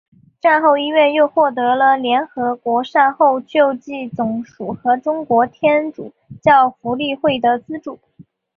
[0.41, 7.99] 战后医院又获得了联合国善后救济总署和中国天主教福利会的资助。